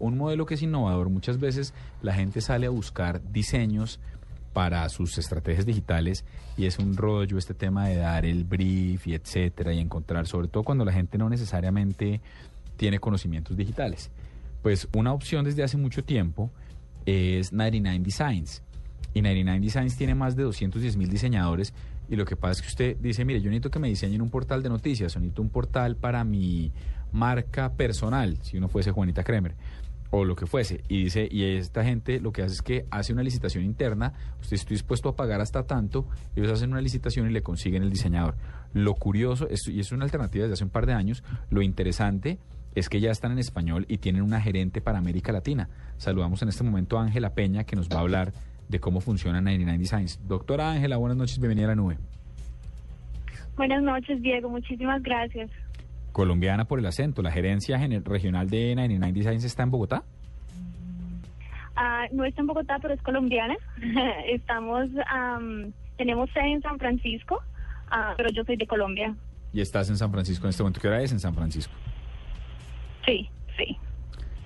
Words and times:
Un 0.00 0.18
modelo 0.18 0.44
que 0.44 0.54
es 0.54 0.62
innovador, 0.62 1.08
muchas 1.08 1.38
veces 1.38 1.72
la 2.02 2.14
gente 2.14 2.40
sale 2.40 2.66
a 2.66 2.70
buscar 2.70 3.22
diseños 3.30 4.00
para 4.52 4.88
sus 4.88 5.18
estrategias 5.18 5.66
digitales 5.66 6.24
y 6.56 6.66
es 6.66 6.80
un 6.80 6.96
rollo 6.96 7.38
este 7.38 7.54
tema 7.54 7.86
de 7.86 7.98
dar 7.98 8.26
el 8.26 8.42
brief 8.42 9.06
y 9.06 9.14
etcétera 9.14 9.72
y 9.72 9.78
encontrar, 9.78 10.26
sobre 10.26 10.48
todo 10.48 10.64
cuando 10.64 10.84
la 10.84 10.92
gente 10.92 11.16
no 11.16 11.30
necesariamente 11.30 12.20
tiene 12.76 12.98
conocimientos 12.98 13.56
digitales. 13.56 14.10
Pues 14.64 14.88
una 14.96 15.12
opción 15.12 15.44
desde 15.44 15.62
hace 15.62 15.76
mucho 15.76 16.02
tiempo 16.02 16.50
es 17.06 17.52
99 17.52 18.00
Designs. 18.04 18.62
Y 19.12 19.22
99 19.22 19.60
Designs 19.60 19.96
tiene 19.96 20.16
más 20.16 20.34
de 20.34 20.42
210 20.42 20.96
mil 20.96 21.08
diseñadores 21.08 21.72
y 22.08 22.16
lo 22.16 22.24
que 22.24 22.34
pasa 22.34 22.54
es 22.54 22.62
que 22.62 22.68
usted 22.68 22.96
dice, 22.96 23.24
mire, 23.24 23.40
yo 23.40 23.48
necesito 23.48 23.70
que 23.70 23.78
me 23.78 23.88
diseñen 23.88 24.22
un 24.22 24.28
portal 24.28 24.60
de 24.60 24.70
noticias, 24.70 25.14
necesito 25.14 25.40
un 25.40 25.50
portal 25.50 25.94
para 25.94 26.24
mi 26.24 26.72
marca 27.14 27.72
personal, 27.72 28.36
si 28.42 28.58
uno 28.58 28.68
fuese 28.68 28.90
Juanita 28.90 29.22
Kremer 29.22 29.54
o 30.10 30.24
lo 30.24 30.36
que 30.36 30.46
fuese. 30.46 30.82
Y 30.88 31.04
dice, 31.04 31.28
y 31.30 31.44
esta 31.44 31.84
gente 31.84 32.20
lo 32.20 32.32
que 32.32 32.42
hace 32.42 32.54
es 32.54 32.62
que 32.62 32.86
hace 32.90 33.12
una 33.12 33.22
licitación 33.22 33.64
interna, 33.64 34.12
usted 34.40 34.54
está 34.54 34.70
dispuesto 34.70 35.08
a 35.08 35.16
pagar 35.16 35.40
hasta 35.40 35.66
tanto, 35.66 36.06
ellos 36.36 36.52
hacen 36.52 36.70
una 36.70 36.80
licitación 36.80 37.28
y 37.28 37.32
le 37.32 37.42
consiguen 37.42 37.82
el 37.82 37.90
diseñador. 37.90 38.36
Lo 38.72 38.94
curioso, 38.94 39.48
es, 39.48 39.66
y 39.68 39.80
es 39.80 39.92
una 39.92 40.04
alternativa 40.04 40.44
desde 40.44 40.54
hace 40.54 40.64
un 40.64 40.70
par 40.70 40.86
de 40.86 40.92
años, 40.92 41.24
lo 41.50 41.62
interesante 41.62 42.38
es 42.74 42.88
que 42.88 43.00
ya 43.00 43.10
están 43.10 43.32
en 43.32 43.38
español 43.38 43.86
y 43.88 43.98
tienen 43.98 44.22
una 44.22 44.40
gerente 44.40 44.80
para 44.80 44.98
América 44.98 45.32
Latina. 45.32 45.68
Saludamos 45.96 46.42
en 46.42 46.48
este 46.48 46.64
momento 46.64 46.98
a 46.98 47.04
Ángela 47.04 47.34
Peña, 47.34 47.64
que 47.64 47.76
nos 47.76 47.88
va 47.88 47.98
a 47.98 48.00
hablar 48.00 48.32
de 48.68 48.80
cómo 48.80 49.00
funciona 49.00 49.40
99 49.40 49.78
Designs. 49.78 50.20
Doctora 50.26 50.72
Ángela, 50.72 50.96
buenas 50.96 51.16
noches, 51.16 51.38
bienvenida 51.38 51.66
a 51.66 51.68
la 51.70 51.76
nube. 51.76 51.98
Buenas 53.56 53.82
noches, 53.82 54.20
Diego, 54.20 54.48
muchísimas 54.48 55.02
gracias 55.02 55.50
colombiana 56.14 56.64
por 56.64 56.78
el 56.78 56.86
acento. 56.86 57.20
¿La 57.20 57.32
gerencia 57.32 57.76
regional 58.04 58.48
de 58.48 58.74
99 58.76 59.12
Designs 59.12 59.44
está 59.44 59.64
en 59.64 59.70
Bogotá? 59.70 60.04
Ah, 61.76 62.06
no 62.12 62.24
está 62.24 62.40
en 62.40 62.46
Bogotá, 62.46 62.78
pero 62.80 62.94
es 62.94 63.02
colombiana. 63.02 63.56
Estamos, 64.26 64.88
tenemos 65.98 66.30
sede 66.30 66.52
en 66.52 66.62
San 66.62 66.78
Francisco, 66.78 67.42
ah, 67.90 68.14
pero 68.16 68.30
yo 68.30 68.44
soy 68.44 68.56
de 68.56 68.66
Colombia. 68.66 69.14
¿Y 69.52 69.60
estás 69.60 69.90
en 69.90 69.98
San 69.98 70.10
Francisco 70.12 70.46
en 70.46 70.50
este 70.50 70.62
momento? 70.62 70.80
¿Qué 70.80 70.88
hora 70.88 71.02
es 71.02 71.10
en 71.12 71.20
San 71.20 71.34
Francisco? 71.34 71.74
Sí, 73.04 73.28
sí. 73.58 73.76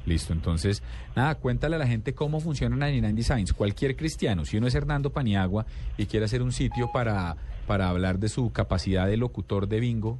Listo, 0.06 0.32
entonces, 0.32 0.82
nada, 1.14 1.34
cuéntale 1.34 1.76
a 1.76 1.78
la 1.78 1.86
gente 1.86 2.14
cómo 2.14 2.40
funciona 2.40 2.76
99 2.76 3.14
Designs. 3.14 3.52
Cualquier 3.52 3.94
cristiano, 3.94 4.46
si 4.46 4.56
uno 4.56 4.68
es 4.68 4.74
Hernando 4.74 5.10
Paniagua 5.10 5.66
y 5.98 6.06
quiere 6.06 6.24
hacer 6.24 6.40
un 6.40 6.52
sitio 6.52 6.90
para, 6.92 7.36
para 7.66 7.90
hablar 7.90 8.18
de 8.18 8.30
su 8.30 8.50
capacidad 8.52 9.06
de 9.06 9.18
locutor 9.18 9.68
de 9.68 9.80
bingo, 9.80 10.18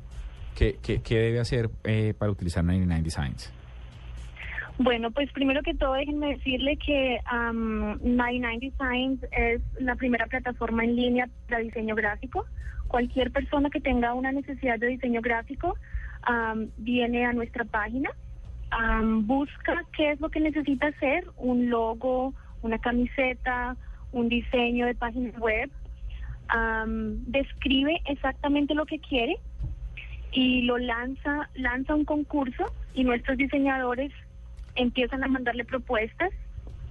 ¿Qué, 0.55 1.01
debe 1.09 1.41
hacer 1.41 1.71
eh, 1.85 2.15
para 2.19 2.33
utilizar 2.33 2.65
99 2.65 3.03
Designs? 3.03 3.53
Bueno, 4.79 5.11
pues 5.11 5.31
primero 5.33 5.63
que 5.63 5.75
todo 5.75 5.95
déjenme 5.95 6.37
decirle 6.37 6.77
que 6.77 7.19
99 7.43 8.59
Designs 8.61 9.21
es 9.33 9.61
la 9.81 9.97
primera 9.97 10.27
plataforma 10.27 10.85
en 10.85 10.95
línea 10.95 11.29
para 11.49 11.61
diseño 11.61 11.97
gráfico. 11.97 12.47
Cualquier 12.87 13.33
persona 13.33 13.71
que 13.71 13.81
tenga 13.81 14.15
una 14.15 14.31
necesidad 14.31 14.79
de 14.79 14.87
diseño 14.87 15.21
gráfico 15.21 15.77
viene 16.77 17.27
a 17.27 17.33
nuestra 17.33 17.65
página, 17.65 18.11
busca 19.23 19.85
qué 19.97 20.13
es 20.13 20.21
lo 20.21 20.29
que 20.29 20.41
necesita 20.41 20.89
hacer, 20.89 21.25
un 21.37 21.71
logo, 21.71 22.35
una 22.63 22.79
camiseta, 22.79 23.77
un 24.13 24.29
diseño 24.29 24.87
de 24.87 24.95
página 24.95 25.31
web, 25.39 25.71
describe 27.27 28.01
exactamente 28.07 28.75
lo 28.75 28.87
que 28.87 29.01
quiere 29.01 29.37
y 30.33 30.63
lo 30.63 30.79
lanza, 30.79 31.49
lanza 31.55 31.95
un 31.95 32.05
concurso 32.05 32.65
y 32.95 33.05
nuestros 33.05 33.39
diseñadores 33.39 34.13
empiezan 34.75 35.25
a 35.25 35.29
mandarle 35.29 35.65
propuestas 35.65 36.31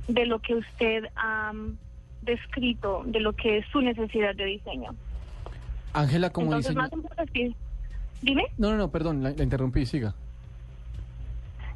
de 0.07 0.25
lo 0.25 0.39
que 0.39 0.55
usted 0.55 1.05
ha 1.16 1.53
descrito, 2.21 3.03
de 3.05 3.19
lo 3.19 3.33
que 3.33 3.59
es 3.59 3.65
su 3.71 3.81
necesidad 3.81 4.35
de 4.35 4.45
diseño. 4.45 4.95
Ángela, 5.93 6.30
como 6.30 6.55
dice... 6.55 6.73
Dime. 8.21 8.45
No, 8.58 8.71
no, 8.71 8.77
no, 8.77 8.89
perdón, 8.89 9.21
la, 9.21 9.30
interrumpí, 9.31 9.86
siga. 9.86 10.15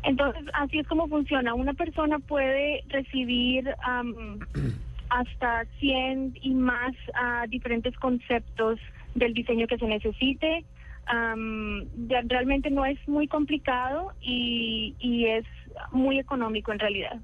Entonces, 0.04 0.44
así 0.54 0.80
es 0.80 0.88
como 0.88 1.08
funciona. 1.08 1.54
Una 1.54 1.74
persona 1.74 2.18
puede 2.18 2.84
recibir 2.88 3.70
hasta 5.10 5.66
100 5.80 6.40
y 6.42 6.54
más 6.56 6.94
ah, 7.14 7.46
diferentes 7.48 7.96
conceptos 7.98 8.80
del 9.14 9.34
diseño 9.34 9.68
que 9.68 9.78
se 9.78 9.86
necesite 9.86 10.66
realmente 12.28 12.70
no 12.70 12.86
es 12.86 12.98
muy 13.08 13.28
complicado 13.28 14.14
y, 14.22 15.26
es 15.26 15.46
muy 15.92 16.20
económico 16.20 16.72
en 16.72 16.80
realidad. 16.80 17.20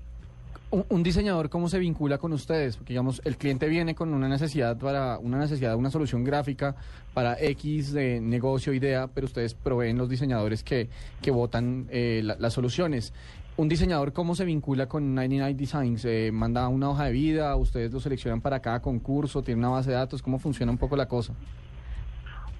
Un, 0.70 1.02
diseñador 1.02 1.50
cómo 1.50 1.70
se 1.70 1.80
vincula 1.80 2.18
con 2.18 2.34
ustedes? 2.34 2.76
Porque 2.76 2.92
digamos, 2.92 3.22
el 3.24 3.38
cliente 3.38 3.68
viene 3.70 3.96
con 3.96 4.14
una 4.14 4.28
necesidad 4.28 4.78
para 4.78 5.18
una 5.18 5.40
necesidad 5.40 5.78
una 5.78 5.90
solución 5.90 6.26
gráfica 6.26 6.76
para 7.14 7.40
X 7.40 7.94
de 7.94 8.20
negocio, 8.20 8.74
idea, 8.74 9.08
pero 9.08 9.28
ustedes 9.28 9.54
proveen 9.54 9.98
los 9.98 10.10
diseñadores 10.10 10.64
que, 10.64 10.90
que 11.22 11.32
votan 11.32 11.88
eh, 11.90 12.22
las 12.24 12.54
soluciones. 12.54 13.14
¿Un 13.58 13.70
diseñador 13.70 14.14
cómo 14.14 14.36
se 14.36 14.46
vincula 14.46 14.88
con 14.88 15.16
99 15.16 15.56
Designs? 15.56 16.06
Eh, 16.06 16.30
¿Manda 16.32 16.68
una 16.68 16.92
hoja 16.92 17.06
de 17.06 17.12
vida? 17.12 17.56
¿Ustedes 17.56 17.92
lo 17.92 18.00
seleccionan 18.00 18.40
para 18.40 18.60
cada 18.60 18.84
concurso? 18.84 19.42
¿Tiene 19.42 19.58
una 19.58 19.70
base 19.70 19.90
de 19.90 19.96
datos? 19.96 20.22
¿Cómo 20.22 20.38
funciona 20.38 20.72
un 20.72 20.78
poco 20.78 20.96
la 20.96 21.08
cosa? 21.08 21.34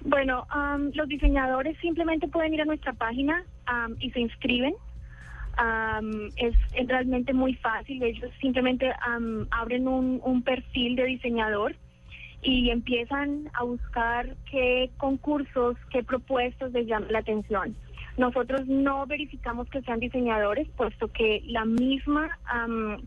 Bueno, 0.04 0.46
los 0.94 1.08
diseñadores 1.08 1.76
simplemente 1.78 2.28
pueden 2.28 2.54
ir 2.54 2.62
a 2.62 2.64
nuestra 2.64 2.92
página 2.92 3.44
y 3.98 4.10
se 4.10 4.20
inscriben. 4.20 4.74
es, 6.36 6.54
realmente 6.88 7.32
muy 7.32 7.54
fácil. 7.54 8.02
Ellos 8.02 8.30
simplemente 8.40 8.92
abren 9.50 9.88
un, 9.88 10.20
un, 10.24 10.42
perfil 10.42 10.96
de 10.96 11.04
diseñador 11.04 11.74
y 12.42 12.70
empiezan 12.70 13.50
a 13.54 13.64
buscar 13.64 14.36
qué 14.50 14.90
concursos, 14.96 15.76
qué 15.90 16.02
propuestas 16.04 16.72
les 16.72 16.86
llaman 16.86 17.12
la 17.12 17.18
atención. 17.18 17.74
Nosotros 18.18 18.66
no 18.66 19.06
verificamos 19.06 19.70
que 19.70 19.80
sean 19.82 20.00
diseñadores, 20.00 20.68
puesto 20.76 21.06
que 21.06 21.40
la 21.46 21.64
misma 21.64 22.36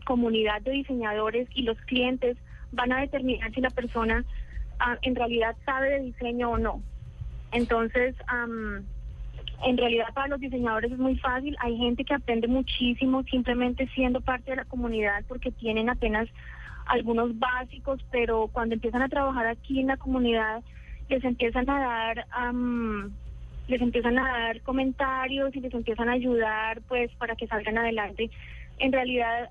comunidad 0.06 0.62
de 0.62 0.72
diseñadores 0.72 1.48
y 1.54 1.62
los 1.62 1.76
clientes 1.82 2.38
van 2.72 2.92
a 2.92 3.00
determinar 3.00 3.52
si 3.52 3.60
la 3.60 3.68
persona 3.68 4.24
en 5.02 5.14
realidad 5.14 5.56
sabe 5.64 5.90
de 5.90 6.00
diseño 6.00 6.50
o 6.50 6.58
no. 6.58 6.82
Entonces, 7.52 8.14
en 9.64 9.76
realidad 9.76 10.06
para 10.14 10.28
los 10.28 10.40
diseñadores 10.40 10.92
es 10.92 10.98
muy 10.98 11.16
fácil. 11.18 11.56
Hay 11.60 11.76
gente 11.76 12.04
que 12.04 12.14
aprende 12.14 12.48
muchísimo 12.48 13.22
simplemente 13.24 13.88
siendo 13.94 14.20
parte 14.20 14.50
de 14.50 14.56
la 14.56 14.64
comunidad 14.64 15.24
porque 15.28 15.50
tienen 15.52 15.88
apenas 15.88 16.28
algunos 16.86 17.38
básicos, 17.38 18.04
pero 18.10 18.48
cuando 18.52 18.74
empiezan 18.74 19.02
a 19.02 19.08
trabajar 19.08 19.46
aquí 19.46 19.80
en 19.80 19.88
la 19.88 19.96
comunidad 19.96 20.62
les 21.08 21.22
empiezan 21.24 21.68
a 21.68 21.78
dar 21.78 22.26
les 23.68 23.80
empiezan 23.80 24.18
a 24.18 24.22
dar 24.22 24.60
comentarios 24.62 25.54
y 25.54 25.60
les 25.60 25.72
empiezan 25.72 26.08
a 26.08 26.12
ayudar 26.12 26.80
pues 26.88 27.12
para 27.16 27.36
que 27.36 27.46
salgan 27.46 27.78
adelante. 27.78 28.30
En 28.78 28.90
realidad 28.90 29.50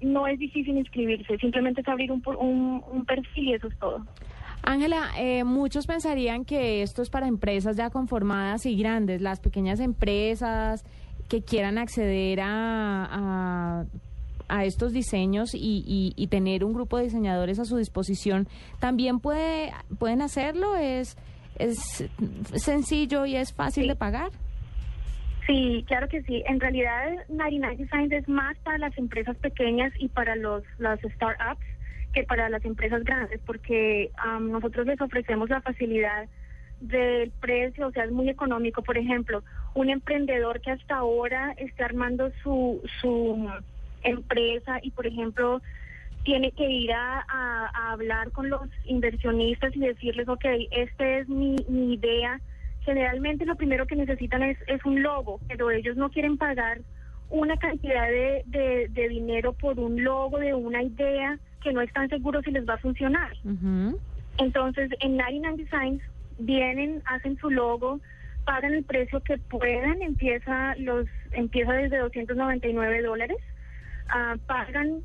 no 0.00 0.26
es 0.26 0.38
difícil 0.38 0.78
inscribirse, 0.78 1.36
simplemente 1.38 1.82
es 1.82 1.88
abrir 1.88 2.10
un, 2.12 2.22
un, 2.38 2.82
un 2.90 3.04
perfil 3.04 3.48
y 3.48 3.54
eso 3.54 3.68
es 3.68 3.78
todo. 3.78 4.06
Ángela, 4.68 5.12
eh, 5.16 5.44
muchos 5.44 5.86
pensarían 5.86 6.44
que 6.44 6.82
esto 6.82 7.00
es 7.00 7.08
para 7.08 7.26
empresas 7.26 7.74
ya 7.78 7.88
conformadas 7.88 8.66
y 8.66 8.76
grandes, 8.76 9.22
las 9.22 9.40
pequeñas 9.40 9.80
empresas 9.80 10.84
que 11.26 11.40
quieran 11.40 11.78
acceder 11.78 12.40
a, 12.42 13.86
a, 14.46 14.64
estos 14.66 14.92
diseños 14.92 15.54
y, 15.54 16.12
y, 16.14 16.26
tener 16.26 16.64
un 16.64 16.74
grupo 16.74 16.98
de 16.98 17.04
diseñadores 17.04 17.58
a 17.58 17.64
su 17.64 17.78
disposición, 17.78 18.46
¿también 18.78 19.20
puede, 19.20 19.72
pueden 19.98 20.20
hacerlo? 20.20 20.76
¿Es, 20.76 21.16
es 21.58 22.04
sencillo 22.54 23.24
y 23.24 23.36
es 23.36 23.54
fácil 23.54 23.88
de 23.88 23.96
pagar? 23.96 24.32
Sí, 25.46 25.82
claro 25.86 26.08
que 26.08 26.22
sí. 26.24 26.42
En 26.46 26.60
realidad, 26.60 27.24
99 27.30 27.76
Designs 27.76 28.12
es 28.12 28.28
más 28.28 28.54
para 28.58 28.76
las 28.76 28.98
empresas 28.98 29.34
pequeñas 29.38 29.94
y 29.98 30.08
para 30.08 30.36
los, 30.36 30.62
las 30.76 31.00
startups 31.00 31.64
para 32.24 32.48
las 32.48 32.64
empresas 32.64 33.04
grandes, 33.04 33.40
porque 33.46 34.10
nosotros 34.40 34.86
les 34.86 35.00
ofrecemos 35.00 35.48
la 35.50 35.60
facilidad 35.60 36.28
del 36.80 37.30
precio, 37.40 37.88
o 37.88 37.92
sea, 37.92 38.04
es 38.04 38.10
muy 38.10 38.28
económico. 38.28 38.82
Por 38.82 38.98
ejemplo, 38.98 39.42
un 39.74 39.90
emprendedor 39.90 40.60
que 40.60 40.70
hasta 40.70 40.96
ahora 40.96 41.54
está 41.56 41.86
armando 41.86 42.30
su, 42.42 42.80
su 43.00 43.48
empresa 44.02 44.78
y, 44.82 44.90
por 44.90 45.06
ejemplo, 45.06 45.60
tiene 46.24 46.52
que 46.52 46.68
ir 46.68 46.92
a, 46.92 47.92
hablar 47.92 48.30
con 48.32 48.50
los 48.50 48.60
inversionistas 48.84 49.74
y 49.74 49.80
decirles, 49.80 50.28
ok, 50.28 50.44
esta 50.70 51.18
es 51.18 51.28
mi, 51.28 51.56
mi 51.68 51.94
idea. 51.94 52.40
Generalmente 52.82 53.46
lo 53.46 53.56
primero 53.56 53.86
que 53.86 53.96
necesitan 53.96 54.42
es, 54.42 54.58
es 54.66 54.84
un 54.84 55.02
logo, 55.02 55.40
pero 55.48 55.70
ellos 55.70 55.96
no 55.96 56.10
quieren 56.10 56.36
pagar 56.36 56.80
una 57.30 57.56
cantidad 57.56 58.08
de, 58.08 58.88
de, 58.88 59.08
dinero 59.08 59.52
por 59.52 59.78
un 59.78 60.02
logo 60.02 60.38
de 60.38 60.54
una 60.54 60.82
idea 60.82 61.38
que 61.68 61.74
no 61.74 61.82
están 61.82 62.08
seguros 62.08 62.44
si 62.44 62.50
les 62.50 62.66
va 62.66 62.74
a 62.74 62.78
funcionar. 62.78 63.32
Entonces, 64.38 64.90
en 65.00 65.18
99 65.18 65.62
Designs 65.62 66.02
vienen, 66.38 67.02
hacen 67.04 67.36
su 67.38 67.50
logo, 67.50 68.00
pagan 68.44 68.72
el 68.72 68.84
precio 68.84 69.20
que 69.22 69.36
puedan, 69.36 70.00
empieza 70.00 70.74
los 70.76 71.06
empieza 71.32 71.72
desde 71.72 71.98
299 71.98 73.02
dólares, 73.02 73.36
ah, 74.08 74.36
pagan 74.46 75.02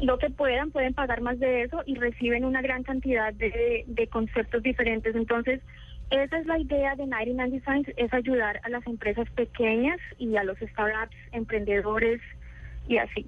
lo 0.00 0.18
que 0.18 0.30
puedan, 0.30 0.70
pueden 0.70 0.94
pagar 0.94 1.20
más 1.20 1.38
de 1.38 1.64
eso 1.64 1.82
y 1.84 1.96
reciben 1.96 2.46
una 2.46 2.62
gran 2.62 2.82
cantidad 2.82 3.34
de, 3.34 3.84
de 3.86 4.06
conceptos 4.06 4.62
diferentes. 4.62 5.14
Entonces, 5.14 5.60
esa 6.10 6.38
es 6.38 6.46
la 6.46 6.58
idea 6.58 6.94
de 6.94 7.06
99 7.06 7.50
Designs, 7.50 7.88
es 7.98 8.14
ayudar 8.14 8.60
a 8.62 8.70
las 8.70 8.86
empresas 8.86 9.28
pequeñas 9.30 9.98
y 10.18 10.36
a 10.36 10.44
los 10.44 10.56
startups, 10.58 11.16
emprendedores 11.32 12.22
y 12.88 12.96
así. 12.96 13.26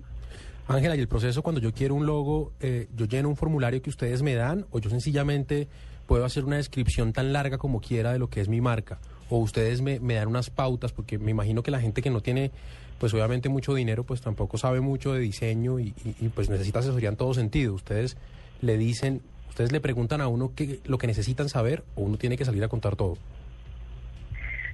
Ángela, 0.69 0.97
¿y 0.97 1.01
el 1.01 1.09
proceso 1.09 1.43
cuando 1.43 1.63
yo 1.63 1.73
quiero 1.73 1.95
un 1.95 2.05
logo, 2.05 2.53
eh, 2.61 2.89
yo 2.95 3.07
lleno 3.07 3.31
un 3.31 3.37
formulario 3.37 3.81
que 3.81 3.89
ustedes 3.89 4.21
me 4.21 4.35
dan 4.35 4.67
o 4.71 4.79
yo 4.79 4.91
sencillamente 4.91 5.67
puedo 6.07 6.27
hacer 6.27 6.45
una 6.45 6.57
descripción 6.57 7.15
tan 7.15 7.33
larga 7.33 7.57
como 7.57 7.81
quiera 7.81 8.13
de 8.13 8.19
lo 8.19 8.29
que 8.29 8.43
es 8.43 8.49
mi 8.49 8.61
marca? 8.61 8.99
¿O 9.31 9.39
ustedes 9.39 9.81
me, 9.81 9.99
me 9.99 10.15
dan 10.15 10.29
unas 10.29 10.51
pautas? 10.51 10.93
Porque 10.93 11.19
me 11.19 11.31
imagino 11.31 11.63
que 11.63 11.71
la 11.71 11.81
gente 11.81 12.03
que 12.03 12.11
no 12.11 12.21
tiene, 12.21 12.51
pues 12.99 13.15
obviamente 13.15 13.49
mucho 13.49 13.75
dinero, 13.75 14.05
pues 14.05 14.21
tampoco 14.21 14.59
sabe 14.59 14.83
mucho 14.83 15.15
de 15.15 15.21
diseño 15.21 15.81
y, 15.81 15.95
pues 16.35 16.51
necesita 16.51 16.81
asesoría 16.81 17.09
en 17.09 17.17
todo 17.17 17.33
sentido. 17.33 17.73
Ustedes 17.73 18.19
le 18.61 18.77
dicen, 18.77 19.23
ustedes 19.49 19.73
le 19.73 19.81
preguntan 19.81 20.21
a 20.21 20.29
uno 20.29 20.53
qué, 20.55 20.81
lo 20.85 20.99
que 20.99 21.07
necesitan 21.07 21.49
saber 21.49 21.83
o 21.95 22.03
uno 22.03 22.19
tiene 22.19 22.37
que 22.37 22.45
salir 22.45 22.63
a 22.63 22.69
contar 22.69 22.95
todo. 22.95 23.17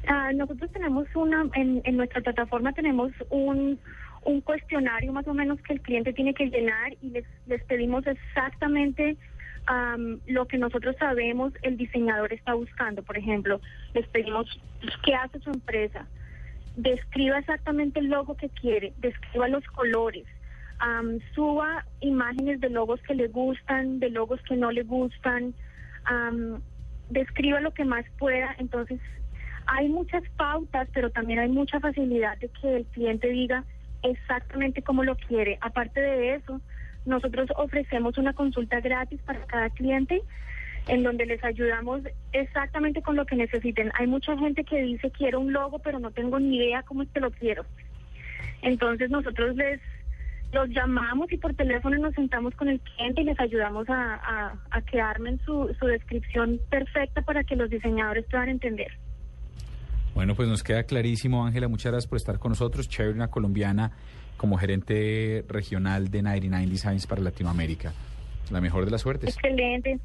Ah, 0.09 0.33
nosotros 0.35 0.71
tenemos 0.73 1.07
una, 1.15 1.49
en 1.55 1.97
nuestra 1.97 2.21
plataforma 2.21 2.73
tenemos 2.73 3.13
un, 3.31 3.79
un 4.25 4.41
cuestionario 4.41 5.13
más 5.13 5.27
o 5.29 5.35
menos 5.35 5.61
que 5.63 5.75
el 5.75 5.81
cliente 5.81 6.13
tiene 6.13 6.35
que 6.35 6.47
llenar 6.47 6.95
y 7.03 7.11
les, 7.11 7.25
les 7.47 7.63
pedimos 7.65 8.07
exactamente 8.07 9.17
am, 9.67 10.21
lo 10.27 10.47
que 10.47 10.59
nosotros 10.59 10.97
sabemos 10.99 11.53
el 11.63 11.77
diseñador 11.77 12.33
está 12.33 12.55
buscando. 12.55 13.03
Por 13.03 13.19
ejemplo, 13.19 13.61
les 13.95 14.07
pedimos 14.09 14.47
qué 15.05 15.15
hace 15.15 15.41
su 15.41 15.51
empresa, 15.51 16.07
describa 16.77 17.39
exactamente 17.39 18.01
el 18.01 18.07
logo 18.07 18.37
que 18.37 18.49
quiere, 18.49 18.93
describa 18.99 19.49
los 19.49 19.65
colores, 19.67 20.25
am, 20.79 21.19
suba 21.35 21.85
imágenes 22.01 22.61
de 22.61 22.71
logos 22.71 23.01
que 23.03 23.15
le 23.15 23.29
gustan, 23.29 24.01
de 24.01 24.11
logos 24.11 24.41
que 24.43 24.57
no 24.57 24.71
le 24.71 24.83
gustan, 24.83 25.55
am, 26.05 26.63
describa 27.11 27.61
lo 27.61 27.73
que 27.73 27.85
más 27.85 28.05
pueda. 28.19 28.55
Entonces, 28.59 29.01
hay 29.67 29.89
muchas 29.89 30.23
pautas, 30.37 30.89
pero 30.93 31.11
también 31.11 31.39
hay 31.39 31.49
mucha 31.49 31.81
facilidad 31.81 32.37
de 32.39 32.49
que 32.49 32.77
el 32.77 32.85
cliente 32.87 33.29
diga 33.29 33.65
exactamente 34.05 34.83
cómo 34.83 35.03
lo 35.03 35.17
quiere. 35.17 35.59
Aparte 35.61 36.01
de 36.01 36.35
eso, 36.37 36.61
nosotros 37.05 37.49
ofrecemos 37.57 38.17
una 38.19 38.33
consulta 38.33 38.81
gratis 38.81 39.21
para 39.23 39.45
cada 39.47 39.71
cliente 39.71 40.23
en 40.87 41.03
donde 41.03 41.27
les 41.27 41.43
ayudamos 41.43 42.03
exactamente 42.33 43.03
con 43.03 43.17
lo 43.17 43.25
que 43.27 43.37
necesiten. 43.37 43.91
Hay 43.95 44.07
mucha 44.07 44.37
gente 44.37 44.65
que 44.65 44.83
dice 44.83 45.11
quiero 45.11 45.41
un 45.41 45.53
logo, 45.53 45.79
pero 45.79 45.99
no 45.99 46.11
tengo 46.11 46.39
ni 46.39 46.57
idea 46.57 46.83
cómo 46.83 47.03
es 47.03 47.09
que 47.11 47.21
lo 47.21 47.31
quiero. 47.31 47.65
Entonces 48.63 49.11
nosotros 49.11 49.57
les 49.57 49.81
los 50.53 50.69
llamamos 50.69 51.33
y 51.33 51.37
por 51.37 51.53
teléfono 51.55 51.99
nos 51.99 52.15
sentamos 52.15 52.55
con 52.55 52.69
el 52.69 52.79
cliente 52.79 53.23
y 53.23 53.25
les 53.25 53.41
ayudamos 53.41 53.91
a, 53.91 54.15
a, 54.15 54.55
a 54.71 54.83
que 54.83 55.01
armen 55.01 55.41
su, 55.45 55.75
su 55.81 55.87
descripción 55.87 56.61
perfecta 56.71 57.23
para 57.23 57.43
que 57.43 57.57
los 57.57 57.69
diseñadores 57.71 58.25
puedan 58.31 58.51
entender. 58.51 58.93
Bueno, 60.15 60.35
pues 60.35 60.49
nos 60.49 60.63
queda 60.63 60.85
clarísimo, 60.85 61.45
Ángela. 61.45 61.69
Muchas 61.69 61.93
gracias 61.93 62.09
por 62.09 62.17
estar 62.17 62.39
con 62.39 62.51
nosotros. 62.51 62.89
Chévere, 62.89 63.29
colombiana 63.29 63.93
como 64.37 64.57
gerente 64.57 65.45
regional 65.49 66.11
de 66.11 66.23
99 66.23 66.67
Designs 66.67 67.07
para 67.07 67.21
Latinoamérica. 67.21 67.93
La 68.51 68.61
mejor 68.61 68.85
de 68.85 68.91
las 68.91 69.01
suertes. 69.01 69.35
Excelente. 69.35 69.99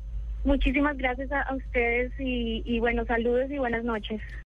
Muchísimas 0.46 0.98
gracias 0.98 1.32
a, 1.32 1.54
ustedes 1.54 2.12
y, 2.20 2.64
y 2.66 2.80
bueno, 2.80 3.06
saludos 3.06 3.52
y 3.52 3.58
buenas 3.58 3.84
noches. 3.84 4.22